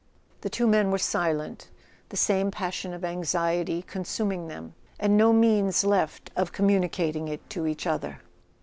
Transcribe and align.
The 0.41 0.49
two 0.49 0.65
men 0.65 0.89
were 0.89 0.97
silent, 0.97 1.69
the 2.09 2.17
same 2.17 2.49
passion 2.49 2.91
of 2.91 3.05
anxiety 3.05 3.83
consuming 3.83 4.47
them, 4.47 4.73
and 4.99 5.15
no 5.15 5.31
means 5.31 5.83
left 5.83 6.31
of 6.35 6.51
communicating 6.51 7.27
it 7.27 7.47
to 7.51 7.67
each 7.67 7.85
other. 7.85 8.19